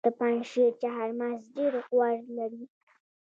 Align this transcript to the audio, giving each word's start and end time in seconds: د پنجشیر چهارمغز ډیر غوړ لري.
د 0.05 0.07
پنجشیر 0.19 0.71
چهارمغز 0.81 1.43
ډیر 1.55 1.73
غوړ 1.87 2.17
لري. 2.37 2.65